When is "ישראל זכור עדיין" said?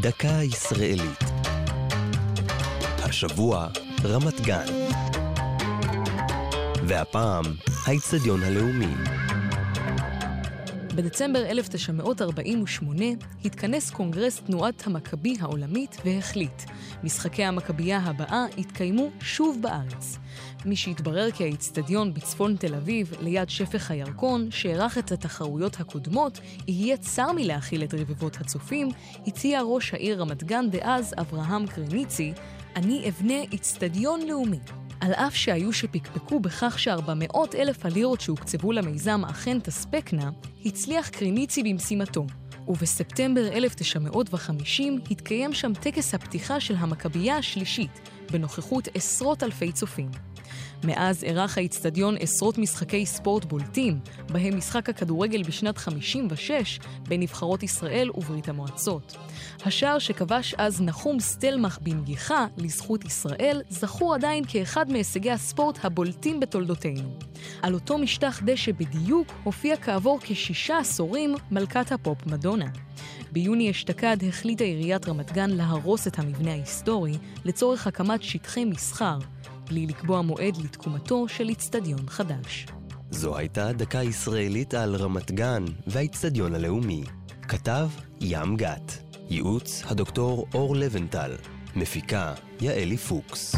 63.04-64.44